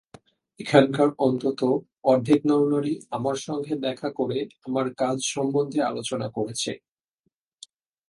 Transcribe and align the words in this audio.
এখানকার 0.59 1.09
অন্তত 1.19 1.61
অর্ধেক 2.03 2.39
নরনারী 2.45 2.93
আমার 3.11 3.37
সঙ্গে 3.47 3.73
দেখা 3.85 4.09
করে 4.11 4.37
আমার 4.67 4.85
কাজ 4.97 5.17
সম্বন্ধে 5.33 5.79
আলোচনা 5.83 6.27
করেছে। 6.37 6.71